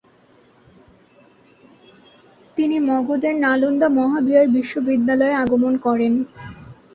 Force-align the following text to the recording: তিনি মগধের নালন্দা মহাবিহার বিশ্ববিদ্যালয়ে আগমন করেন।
তিনি 2.57 2.77
মগধের 2.89 3.35
নালন্দা 3.39 3.87
মহাবিহার 3.97 4.47
বিশ্ববিদ্যালয়ে 4.57 5.39
আগমন 5.43 5.73
করেন। 5.77 6.13